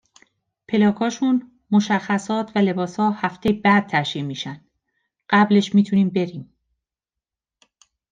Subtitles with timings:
[0.67, 4.61] پلاکاشون، مشخصات و لباسا هفتهی بعد تشیع میشن،
[5.29, 6.53] قبلش میتونیم بریم